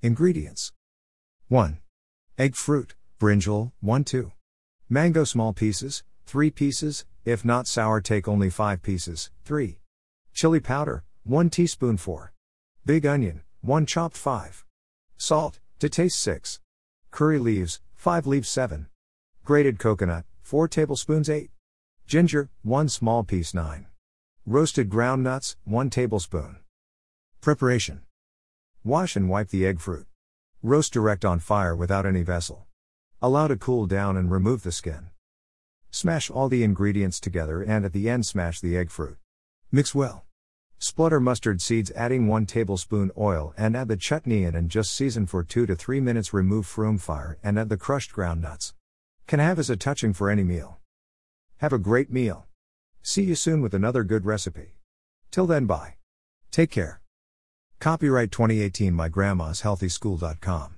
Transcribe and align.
Ingredients 0.00 0.70
1. 1.48 1.80
Egg 2.38 2.54
fruit, 2.54 2.94
brinjal, 3.18 3.72
1 3.80 4.04
2. 4.04 4.30
Mango 4.88 5.24
small 5.24 5.52
pieces, 5.52 6.04
3 6.24 6.52
pieces, 6.52 7.04
if 7.24 7.44
not 7.44 7.66
sour, 7.66 8.00
take 8.00 8.28
only 8.28 8.48
5 8.48 8.80
pieces, 8.80 9.32
3. 9.44 9.80
Chili 10.32 10.60
powder, 10.60 11.02
1 11.24 11.50
teaspoon 11.50 11.96
4. 11.96 12.32
Big 12.86 13.06
onion, 13.06 13.40
1 13.62 13.86
chopped 13.86 14.16
5. 14.16 14.64
Salt, 15.16 15.58
to 15.80 15.88
taste 15.88 16.20
6. 16.20 16.60
Curry 17.10 17.40
leaves, 17.40 17.80
5 17.96 18.24
leaves 18.28 18.48
7. 18.48 18.86
Grated 19.44 19.80
coconut, 19.80 20.24
4 20.42 20.68
tablespoons 20.68 21.28
8. 21.28 21.50
Ginger, 22.06 22.50
1 22.62 22.88
small 22.88 23.24
piece 23.24 23.52
9. 23.52 23.86
Roasted 24.46 24.90
ground 24.90 25.24
nuts, 25.24 25.56
1 25.64 25.90
tablespoon. 25.90 26.58
Preparation 27.40 28.02
Wash 28.88 29.16
and 29.16 29.28
wipe 29.28 29.50
the 29.50 29.66
egg 29.66 29.80
fruit. 29.80 30.06
Roast 30.62 30.94
direct 30.94 31.22
on 31.22 31.40
fire 31.40 31.76
without 31.76 32.06
any 32.06 32.22
vessel. 32.22 32.64
Allow 33.20 33.48
to 33.48 33.56
cool 33.58 33.84
down 33.84 34.16
and 34.16 34.30
remove 34.30 34.62
the 34.62 34.72
skin. 34.72 35.10
Smash 35.90 36.30
all 36.30 36.48
the 36.48 36.64
ingredients 36.64 37.20
together 37.20 37.60
and 37.60 37.84
at 37.84 37.92
the 37.92 38.08
end 38.08 38.24
smash 38.24 38.60
the 38.60 38.78
egg 38.78 38.90
fruit. 38.90 39.18
Mix 39.70 39.94
well. 39.94 40.24
Splutter 40.78 41.20
mustard 41.20 41.60
seeds 41.60 41.90
adding 41.90 42.28
1 42.28 42.46
tablespoon 42.46 43.10
oil 43.18 43.52
and 43.58 43.76
add 43.76 43.88
the 43.88 43.96
chutney 43.98 44.44
in 44.44 44.54
and 44.54 44.70
just 44.70 44.90
season 44.90 45.26
for 45.26 45.44
2 45.44 45.66
to 45.66 45.76
3 45.76 46.00
minutes 46.00 46.32
remove 46.32 46.64
from 46.64 46.96
fire 46.96 47.36
and 47.42 47.58
add 47.58 47.68
the 47.68 47.76
crushed 47.76 48.14
ground 48.14 48.40
nuts. 48.40 48.72
Can 49.26 49.38
have 49.38 49.58
as 49.58 49.68
a 49.68 49.76
touching 49.76 50.14
for 50.14 50.30
any 50.30 50.44
meal. 50.44 50.78
Have 51.58 51.74
a 51.74 51.78
great 51.78 52.10
meal. 52.10 52.46
See 53.02 53.24
you 53.24 53.34
soon 53.34 53.60
with 53.60 53.74
another 53.74 54.02
good 54.02 54.24
recipe. 54.24 54.76
Till 55.30 55.46
then 55.46 55.66
bye. 55.66 55.96
Take 56.50 56.70
care. 56.70 56.97
Copyright 57.80 58.30
2018 58.32 58.92
mygrandmashealthyschool.com 58.92 60.74